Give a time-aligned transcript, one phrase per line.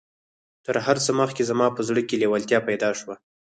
[0.65, 3.15] تر هر څه مخکې زما په زړه کې لېوالتيا پيدا شوه.